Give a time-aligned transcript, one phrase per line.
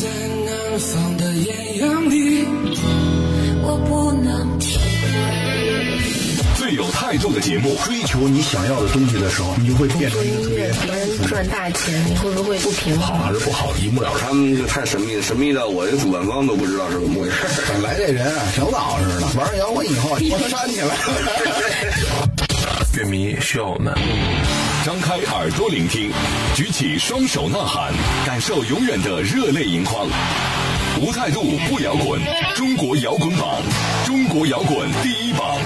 [0.00, 2.46] 在南方的艳阳里，
[3.60, 4.80] 我不能停
[6.56, 13.26] 最有态度的节目，追求你想要的东西的时候，你就会变成一个特别别人赚大钱，你会不会不平衡好？
[13.26, 14.20] 还是不好，一目了然。
[14.20, 17.36] 他们就太神秘，神秘到我这主办方都不知道是怎么回事。
[17.68, 20.94] 本来这人啊，挺老实的，玩上摇滚以后，我煽起来了。
[22.96, 23.92] 乐迷需要我们。
[24.82, 26.10] 张开耳朵聆听，
[26.54, 27.92] 举起双手呐喊，
[28.24, 30.08] 感受永远的热泪盈眶。
[31.02, 32.18] 无态度不摇滚，
[32.54, 33.60] 中国摇滚榜，
[34.06, 35.58] 中国摇滚第一榜。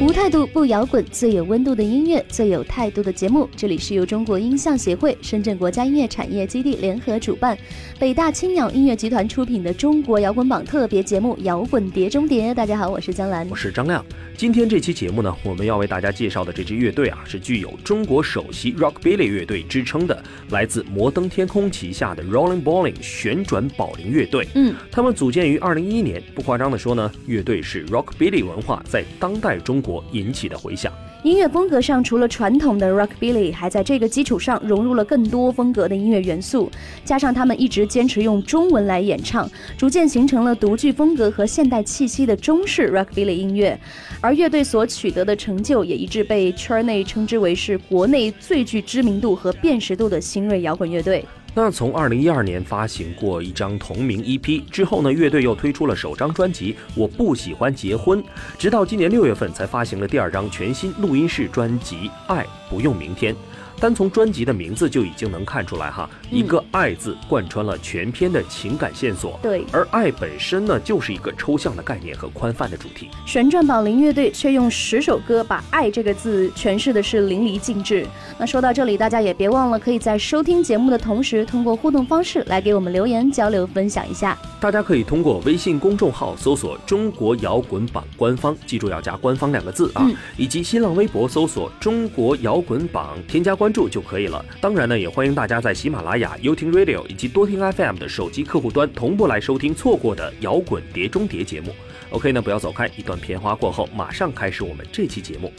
[0.00, 3.48] 无态度不摇滚，最有温度的音乐，最有态度的节目。
[3.56, 7.56] 这里是由中国音像协会、深圳国家音乐产业基地联合主办，
[7.96, 12.50] 北大青鸟音乐集团出品的中国摇滚榜特别节目《摇滚碟中谍》。
[12.54, 14.04] 大家好，我是江兰，我是张亮。
[14.36, 24.48] 今天这期节目呢，我们要为大家介绍的这支乐队啊，是具有中国首席 Rockabilly 乐队之称的，来自摩登天空旗下的 Rolling Bowling 旋转保龄乐队。
[24.56, 30.92] 嗯，他们组建于二零一一年，不夸张的说呢，乐队是 Rockabilly 文化在当代中国引起的回响。
[31.24, 36.70] 音乐风格上，除了传统的 Rockabilly，还在这个基础上融入了更多风格的音乐元素，
[37.02, 43.80] 加上他们一直坚持用中文来演唱，逐渐形成了独具风格和现代气息的中式 Rockabilly 音乐。
[44.20, 51.24] 而乐队所取得的成就，也一致被圈内称之为是国内最具知名度和辨识度的新锐摇滚乐队。
[51.56, 58.20] 那从二零一二年发行过一张同名 EP 之后呢，乐队又推出了首张专辑《我不喜欢结婚》，
[58.58, 61.96] 直到今年六月份才发行了第二张全新录音室专辑
[62.26, 63.32] 《爱不用明天》。
[63.80, 69.38] 单从专辑的名字就已经能看出来哈，一个“爱”字贯穿了全篇的情感线索。
[69.42, 73.08] 对，而爱本身呢，就是一个抽象的概念和宽泛的主题。
[73.26, 78.06] 旋转宝林乐队却用十首歌把“爱”这个字诠释的是淋漓尽致。
[78.38, 84.38] 那说到这里，大家也别忘了，可以在收听节目的同时，通过互动方式来给我们留言交流分享一下。
[84.60, 94.44] 大家可以通过微信公众号搜索“中国摇滚榜官方”，记住要加“官方”两个字啊，嗯、以及新浪微博搜索“中国摇滚榜”，添加关关注就可以了。
[94.60, 101.74] 当然呢，也欢迎大家在喜马拉雅、优听 Radio 以及多听 FM 的手机客户端同步来收听错过的摇滚碟中谍节目。
[102.10, 105.50] OK 呢，不要走开，一段片花过后，马上开始我们这期节目。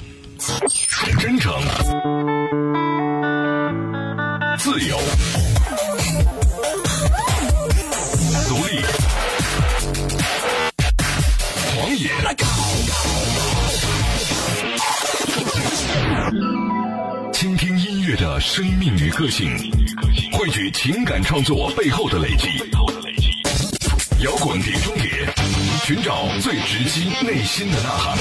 [1.19, 1.51] 真诚，
[4.59, 4.99] 自由，
[8.47, 8.83] 独立，
[11.73, 12.54] 狂野。
[18.15, 19.49] 乐的生命与个性，
[20.31, 22.47] 汇聚情感创作背后的累积。
[24.23, 25.27] 摇滚碟中谍，
[25.83, 28.17] 寻找最直击内心的呐喊。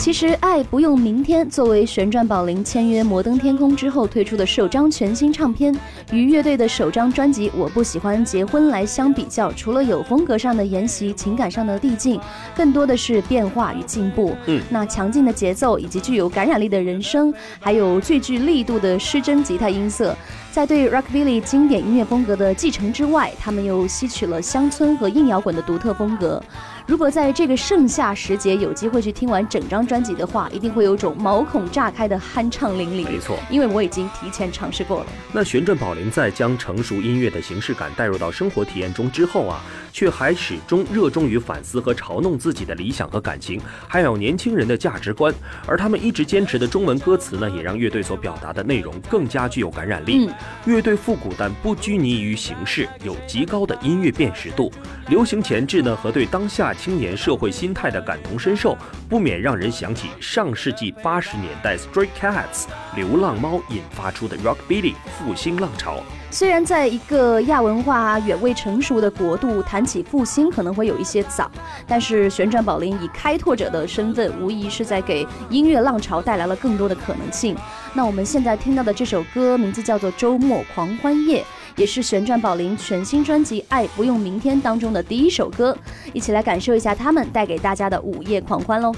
[0.00, 5.78] 其实，《爱不用明天》作为旋转保龄签约摩登天空之后推出的首张全新唱片，
[6.10, 12.18] 与乐队的首张专辑《我不喜欢结婚》来相比较，除了有风格上的沿袭、情感上的递进，
[12.56, 14.34] 更多的是变化与进步。
[14.46, 20.16] 嗯，那强劲的节奏以及具有感染力的人声，还有最具力度的失真吉他音色，
[20.50, 26.42] 在对 Rockabilly 经典音乐风格的继承之外，他们又吸取了乡村和硬摇滚的独特风格。
[26.90, 33.04] 如果在这个盛夏时节有机会去听完整张专辑的话，一定会有种毛孔炸开的酣畅淋漓。
[33.04, 35.06] 没错，因为我已经提前尝试过了。
[35.32, 39.62] 那旋转宝林在将成熟音乐的形式感带入到生活体验中之后啊，
[39.92, 45.32] 却还始终热衷于反思和嘲弄自己的理想和感情，还有年轻人的价值观。
[45.68, 50.26] 而他们一直坚持的中文歌词呢，也让乐队所表达的内容更加具有感染力。
[50.26, 50.34] 嗯，
[50.64, 54.72] 乐队复古但不拘泥于形式，有极高的音乐辨识度，
[55.06, 58.74] 流行前置呢和对当下青年社会心态的感同身受，
[59.06, 62.64] 不免让人想起上世纪八十年代 Stray Cats
[62.96, 66.02] 流浪猫引发出的 Rockabilly 复兴浪潮。
[66.30, 71.50] 虽然在一个亚文化远未成熟的国度，谈起复兴可能会有一些早，
[71.86, 77.54] 但是旋转宝林以开拓者的身份，无疑是在给音乐浪潮带来了更多的可能性。
[77.92, 81.42] 那我们现在听到的这首歌，名字叫做《周末狂欢夜》。
[81.76, 85.76] 也是旋转宝林全新专辑《爱不用明天》当中的第一首歌，
[86.12, 88.94] 一起来感受一下他们带给大家的午夜狂欢喽。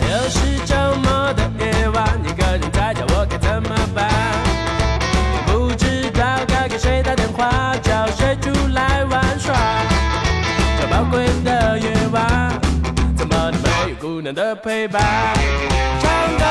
[0.00, 4.08] 又是周末的夜晚，一个人在家，我该怎么办？
[5.46, 9.54] 不知道该给谁打电话，叫谁出来玩耍。
[10.80, 12.60] 这宝贵的夜晚，
[13.16, 15.02] 怎么能没有姑娘的陪伴？
[16.00, 16.44] 唱歌。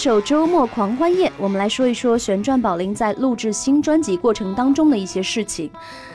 [0.00, 5.70] 首《周末狂欢夜》，我们来说一说旋转宝林在录制新专辑过程当中的一些事情。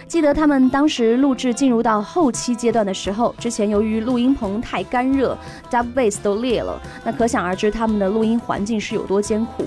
[0.07, 5.37] 记得他们当时录制进入到后期阶段的时候，之前由于录音棚太干热
[5.69, 9.63] ，dub bass 都裂了，那可想而知他们的录音环境是有多艰苦。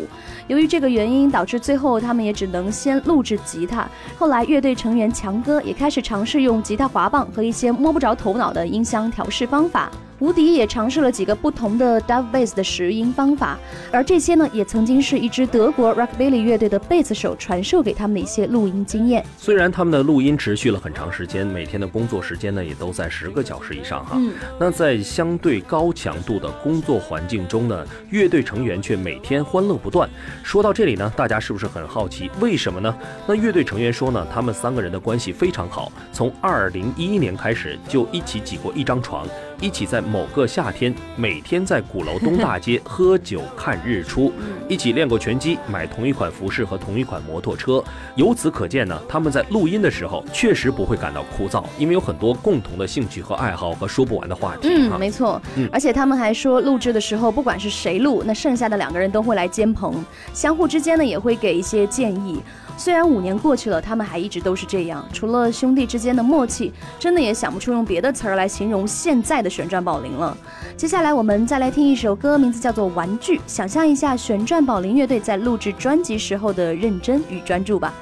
[0.49, 3.89] 由于这个原因，导致最后他们也只能先录制吉他。
[4.19, 9.89] 后来乐队成员强哥也开始尝试用吉他滑棒和一些摸不着头脑的音箱调试方法。
[10.21, 13.57] 吴迪也尝试了几个不同的 dub bass 的拾音方法，
[13.93, 19.25] 而这些呢，也曾经是一支德国 rockabilly 乐队的贝斯手传授给他们的一些录音经验。
[19.37, 24.17] 虽然他们的录音持续了很长时间，每天的工作时间呢，也都在十个小时以上哈。
[24.17, 30.11] 嗯，那在相对高强度的工作环境中呢，乐队成员却每天欢乐不断。
[30.43, 32.93] 说到这里呢，大家是不是很好奇为什么呢？
[33.25, 39.25] 那乐队成员说呢，他们三个人的关系非常好，从二零一一年开始就一起挤过一张床。
[39.61, 44.33] 一起在某个夏天，每天在鼓楼东大街喝酒看日出，
[44.67, 47.85] 一起练过拳击，买同一款服饰和同一款摩托车。
[48.15, 54.69] 由此可见呢，他们在录音的时候确实不会感到枯燥，因为有很多共同的兴趣和爱好和说不完的话题。
[54.71, 55.41] 嗯，没错。
[55.57, 60.03] 嗯，而且他们还说，录制的时候不管是谁录，那剩下的两个人都会来监棚，
[60.33, 62.41] 相互之间呢也会给一些建议。
[62.79, 65.07] 虽然五年过去了，他们还一直都是这样。
[65.13, 70.37] 除了兄弟之间的默契，真的也想不出用别的词儿来形容现在的旋转宝铃了。
[70.77, 77.93] 接下来我们再来听一首歌，名字叫做《玩具》，想象一下旋转宝铃乐队在录制专辑时候的认真与专注吧。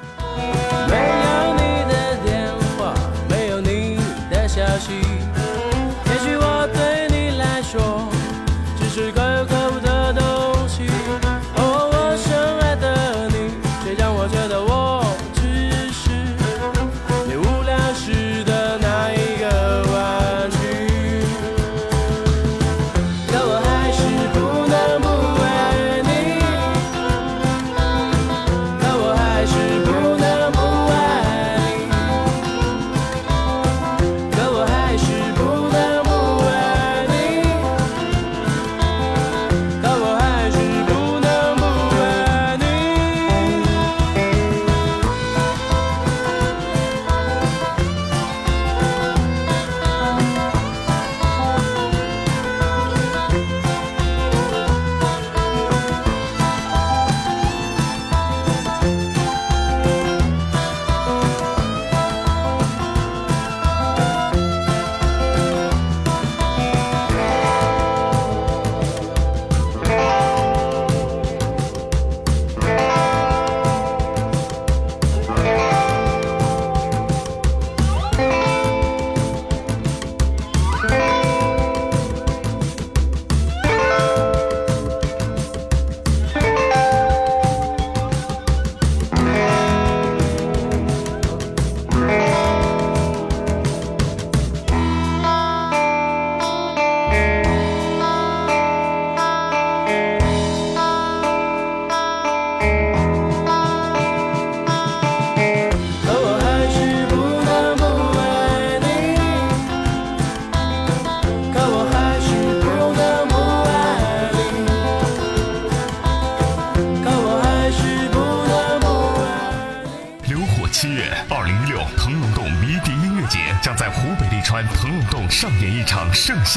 [0.89, 1.61] 没有你
[1.91, 2.93] 的电话，
[3.29, 3.97] 没有你
[4.29, 4.93] 的消息，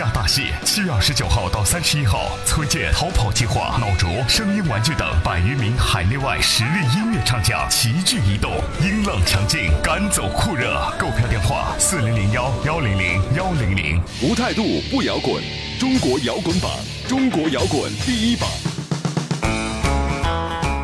[0.00, 0.47] 下大戏。
[0.64, 10.90] 七月二十九号到三十一号，崔健、逃跑计划、脑浊、声音玩具等百余名海内外实力音乐唱将齐聚一动，音浪强劲，赶走酷热。
[10.99, 14.00] 购票电话：四零零幺幺零零幺零零。
[14.23, 15.42] 无态度不摇滚，
[15.78, 16.71] 中国摇滚榜，
[17.07, 18.49] 中国摇滚第一榜。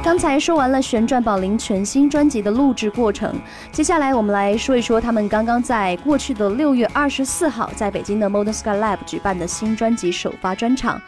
[0.06, 3.34] 刚才说完了旋转宝林全新专辑的录制过程，
[3.72, 11.02] 接下来我们来说一说他们刚刚在过去的六月二十四号在北京的 Modern Sky Lab 举办的新专辑首发专场。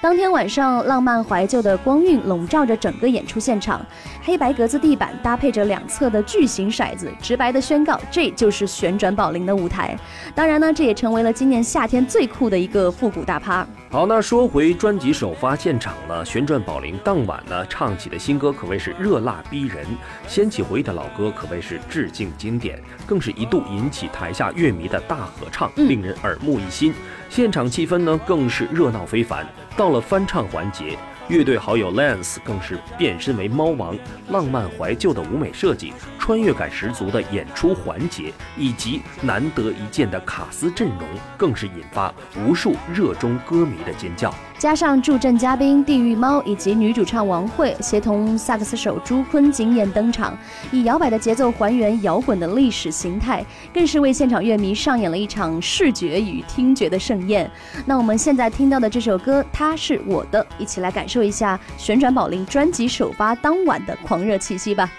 [0.00, 3.84] 当天晚上，浪漫怀旧的光晕笼罩着整个演出现场，
[4.22, 9.98] 黑白格子地板搭配着两侧的巨型骰子，直白的宣告这就是旋转宝林的舞台。
[10.32, 13.66] 当然呢，这也成为了今年夏天最酷的一个复古大趴。
[13.94, 19.86] 好，那说回专辑首发现场呢，旋转宝铃当晚呢唱起的新歌可谓是热辣逼人，
[20.26, 26.92] 掀起回忆的老歌可谓是致敬经典，更是一度引起台下乐迷的大合唱，令人耳目一新。
[27.30, 29.46] 现场气氛呢更是热闹非凡。
[29.76, 30.98] 到了翻唱环节，
[31.28, 33.96] 乐队好友 Lance 更是变身为猫王，
[34.28, 35.92] 浪漫怀旧的舞美设计，
[36.24, 44.34] 穿越感十足的演出环节，以及难得一见的卡斯阵容，更是引发无数热衷歌迷的尖叫。
[44.56, 50.34] 加上助阵嘉宾地狱猫以及女主唱王慧，协同萨克斯手朱坤惊艳登场，
[50.72, 57.50] 以摇摆的节奏还原摇滚的历史形态，更是为现场乐迷上演了一场视觉与听觉的盛宴。
[57.84, 64.90] 那我们现在听到的这首歌《他是我的》，一起来感受一下旋转宝铃专辑首发当晚的狂热气息吧。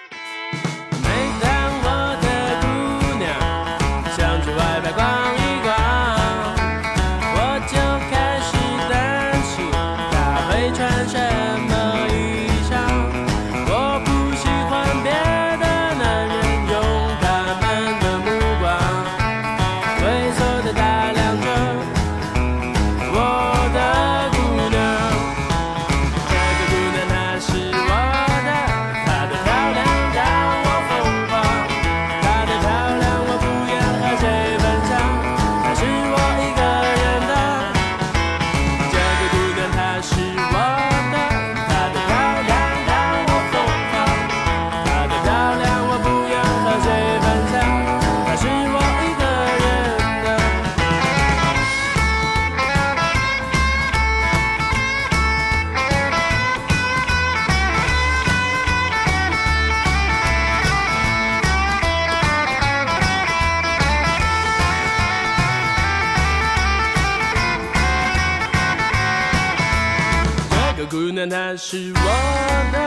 [71.27, 71.99] 那是我
[72.71, 72.84] 的，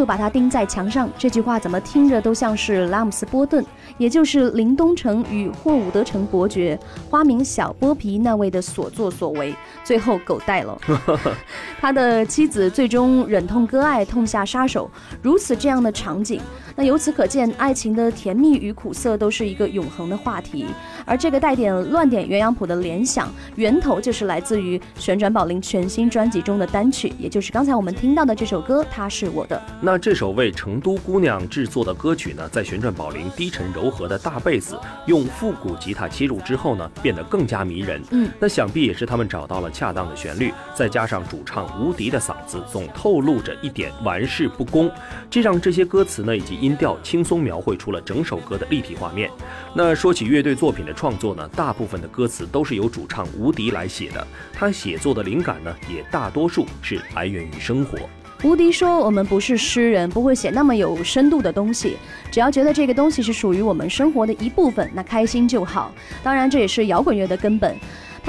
[0.00, 3.62] 就把他钉在墙上，这句话怎么听着都像是拉姆斯波顿。
[3.98, 6.78] 也就是林东城与霍伍德城伯爵
[7.10, 9.54] 花名小剥皮那位的所作所为，
[9.84, 10.80] 最后狗带了。
[11.82, 14.90] 他的妻子最终忍痛割爱，痛下杀手。
[15.20, 16.40] 如此这样的场景，
[16.80, 20.64] 那由此可见，爱情的甜蜜与苦涩都是一个永恒的话题。
[21.04, 29.58] 而这个带点乱点鸳鸯谱的联想，源头就是来自于旋转宝铃全新专辑中的单曲，也就是刚才我们听到的这首歌《他是我的》。
[29.82, 33.90] 那这首为成都姑娘制作的歌曲呢，在旋转宝铃低沉柔。
[33.90, 38.00] 和的大贝斯用复古吉他切入之后呢，变得更加迷人。
[38.12, 44.88] 嗯，那想必也是他们找到了恰当的旋律，再加上主唱无敌的嗓子，总透露着一点玩世不恭，
[45.28, 49.28] 这让这些歌词呢以及音音调轻松描绘出了整首歌的立体画面。
[49.74, 57.98] 那说起乐队作品的创作呢，大部分的歌词都是由主唱吴迪来写的，他写作的灵感呢，也大多数是来源于生活。
[58.42, 61.98] 吴迪说：“我们不是诗人，不会写那么有深度的东西。
[62.30, 65.92] 只要觉得这个东西是属于我们生活的一部分，那开心就好。
[66.22, 67.76] 当然，这也是摇滚乐的根本。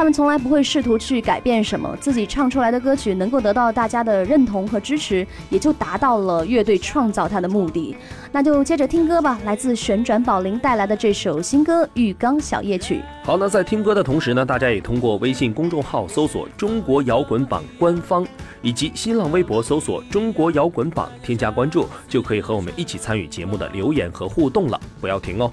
[0.02, 7.96] 他们从来不会试图去改变什么，自己唱出来的歌曲能够得到大家的认同和支持，也就达到了乐队创造它的目的。
[8.32, 12.96] 那就接着听歌吧，来自旋转宝林带来的这首新歌《浴缸小夜曲》。
[13.24, 18.26] 好，那在听歌的同时呢，大家也通过微信公众号搜索“中国摇滚榜”官方。”
[18.64, 24.82] 以及新浪微博搜索“中国摇滚榜”，添加关注，就可以和我们一起参与节目的留言和互动了。
[25.00, 25.52] 不要停哦！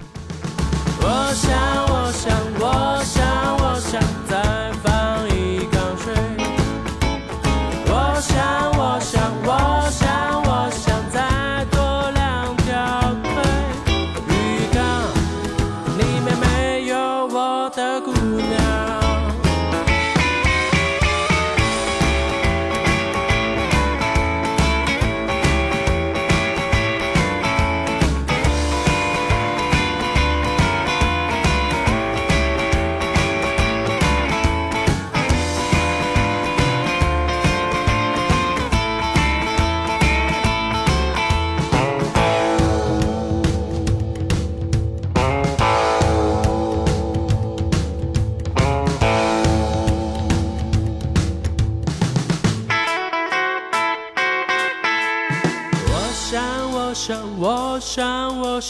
[1.01, 1.49] 我想，
[1.87, 3.23] 我想，我想，
[3.57, 4.71] 我想再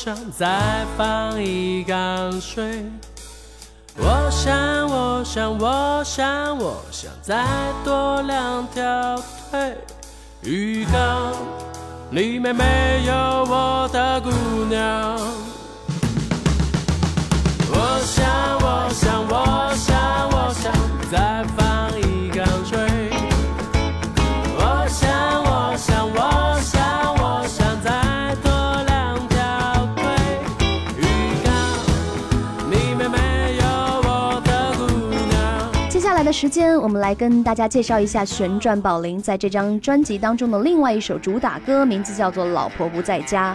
[0.01, 2.85] 想，再放一缸水。
[3.97, 7.43] 我想，我想，我想，我想再
[7.83, 9.75] 多两条腿。
[10.43, 11.33] 浴缸
[12.11, 14.29] 里面没有我的姑
[14.69, 15.19] 娘。
[17.69, 20.71] 我想，我想，我想，我想
[21.11, 21.98] 再放
[36.41, 43.53] 时间，我们来跟大家介绍一下旋转宝林在这张专辑当中的另外一首主打歌，名字叫做《老婆不在家》。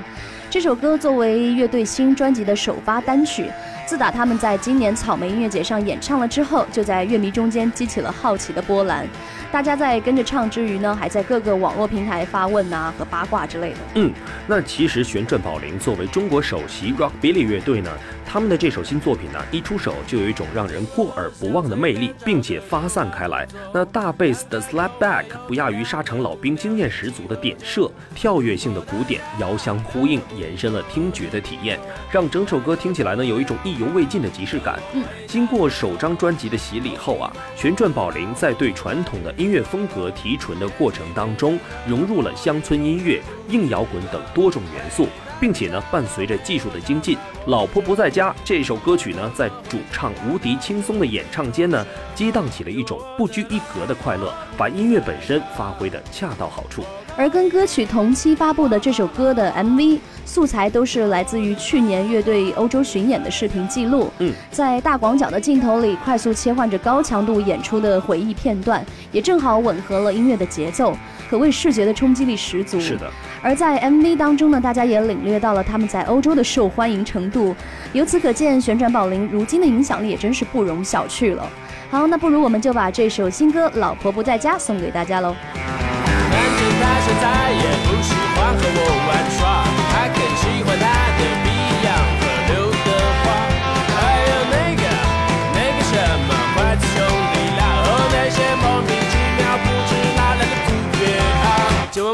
[0.50, 3.46] 这首歌作为乐队新专辑的首发单曲，
[3.86, 9.08] 自打他们在今年草莓音乐节上演唱了之后，就在乐迷中间激起了好奇的波澜。
[9.50, 13.78] 大家在跟着唱之余呢，还在各个网络平台发问啊和八卦之类的。
[13.94, 14.12] 嗯，
[14.46, 17.90] 那其实旋转宝林作为中国首席 Rockabilly 乐队呢。
[18.26, 23.46] 他们的这首新作品呢，一出手就有一种让人过耳不忘的魅力，并且发散开来。
[23.72, 31.78] 那大贝斯的 slapback 不亚于沙场老兵经验十足的点射，跳跃性的鼓点遥相呼应，延伸了听觉的体验，
[32.10, 34.78] 让整首歌听起来呢有一种意犹未尽的即视感。
[34.94, 45.06] 嗯，经过首张专辑的洗礼后啊，旋转宝林在对传统的音乐风格提纯的过程当中，融入了乡村音乐、硬摇滚等多种元素。
[45.40, 56.82] 并且呢，伴随着技术的精进，《老婆不在家》这首歌曲呢，在主唱无敌轻松的演唱间呢，激荡起了一种不拘一格的快乐，把音乐本身发挥的恰到好处。
[57.16, 64.10] 而跟歌曲同期发布的这首歌的 MV 素材都是来自于去年乐队欧洲巡演的视频记录。
[64.18, 70.96] 嗯，在大广角的镜头里，快速切换着高强度演出的回忆片段，也正好吻合了音乐的节奏。
[71.30, 72.80] 可谓视觉的冲击力十足。
[72.80, 73.08] 是的，
[73.44, 77.54] 而在 MV 当中呢，大家也领略到了他们在欧洲的受欢迎程度。
[77.92, 81.46] 由此可见，旋转宝林如今的影响力也真是不容小觑了。
[81.90, 85.36] 好，那不如我们就把这首新歌《老婆不在家》送给大家喽。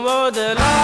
[0.02, 0.79] 我，的 Beyond 和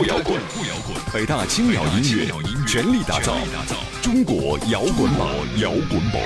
[0.00, 0.96] 不摇滚，不摇滚。
[1.12, 2.32] 北大青鸟音乐
[2.66, 3.36] 全力打造
[4.00, 6.22] 中国摇滚榜，摇滚榜。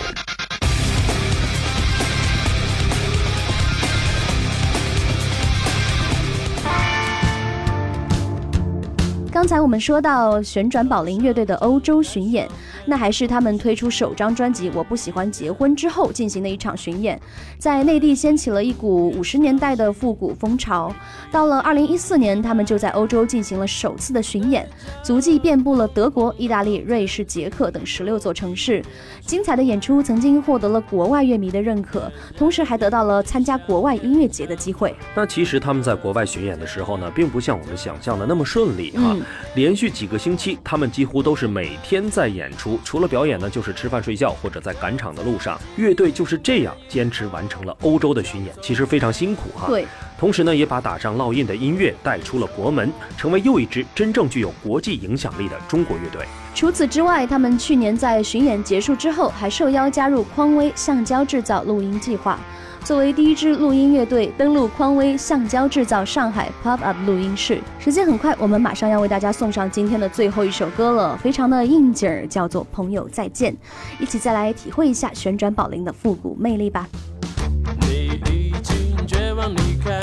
[9.33, 12.49] 刚才我们说到旋转宝林乐队的欧洲巡演，
[12.87, 17.21] 那还是他们推出首张专辑《我不喜欢结婚》之后进行的一场巡演，
[17.59, 20.95] 在内地掀起了一股五十年代的复古风潮。
[21.33, 24.69] 到了二零一四年，他们就在欧洲进行了首次的巡演，
[25.03, 28.83] 足迹遍布了德国、意大利、瑞士、捷克等十六座城市。
[29.21, 34.95] 精彩的演出曾经获得了国外乐迷的认可，同时还得到了参加国外音乐节的机会。
[35.15, 39.03] 那其实他们在国外巡演的时候呢，并不像我们想象的那么顺利哈。
[39.15, 39.23] 嗯
[39.55, 45.61] 连续几个星期，他们几乎都是每天在演出，除了表演呢，就是吃饭睡觉或者在赶场的路上。
[45.77, 49.67] 乐队就是这样坚持完成了欧洲的巡演，其实非常辛苦哈。
[49.69, 49.87] 对，
[50.19, 56.27] 同时呢，也把打上烙印的音乐带出了国门，成为又一支真正具有国际影响力的中国乐队。
[56.55, 62.39] 除此之外，他们去年在巡演结束之后，还受邀加入匡威橡胶制造录音计划。
[62.85, 73.51] 作为第一支录音乐队登陆匡威橡胶制造上海 Pop Up 录音室，时间很快，我们马上要为大家送上今天的最后一首歌了，非常的应景儿，叫做《朋友再见》，
[73.99, 76.87] 一起再来体会一下旋转宝铃的复古魅力吧。
[77.81, 79.94] 你已经绝望离开，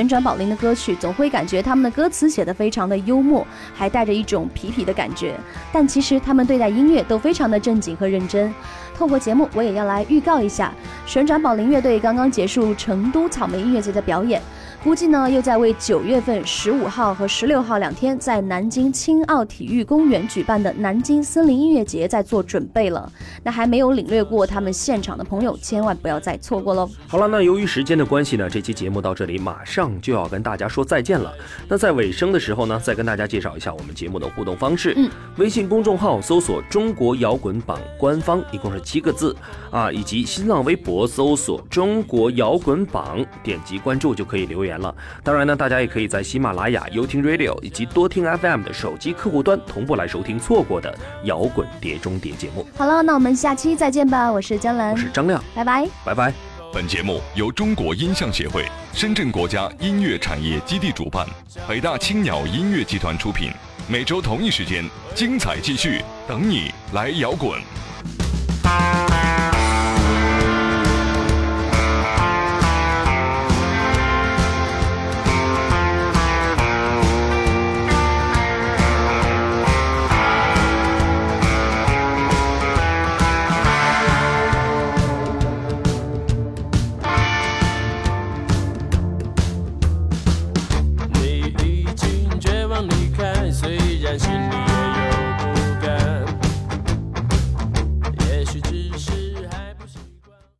[0.00, 5.38] 旋转宝林的歌曲，总会感觉他们的歌词写得非常的幽默，还带着一种痞痞的感觉。
[5.70, 8.50] 但其实他们对待音乐都非常的正经和认真。
[8.94, 10.72] 透过节目，我也要来预告一下，
[11.04, 14.40] 旋转宝林乐队刚刚结束成都草莓音乐节的表演。
[14.82, 23.12] 估计呢，又在为九月份十五号和十六号两天在南京青奥体育公园举办的南京森林音乐节在做准备了。
[23.42, 26.88] 那还没有领略过他们现场的朋友，千万不要再错过喽！
[27.06, 31.30] 好了，那由于时间的关系呢，这期节目到这里马上就要跟大家说再见了。
[31.68, 34.94] 那在尾声的时候呢，再跟大家介绍一下我们节目的互动方式。
[34.96, 39.36] 嗯，微信公众号搜索“中国摇滚榜”官方，一共是七个字
[39.70, 44.94] 啊，以及新浪微博搜索“中国摇滚榜”，点击关注就可以留言了。
[45.22, 52.66] 当然呢，大家也可以在喜马拉雅、优听 Radio 以及多听 FM 的手机客户端同步来收听错过的摇滚碟中谍节目。
[52.76, 54.30] 好了，那我们下期再见吧！
[54.30, 56.32] 我是江兰，我是张亮，拜拜，拜拜。
[56.72, 61.26] 本节目由中国音像协会、深圳国家音乐产业基地主办，
[61.68, 63.50] 北大青鸟音乐集团出品。
[63.88, 67.60] 每周同一时间，精彩继续，等你来摇滚。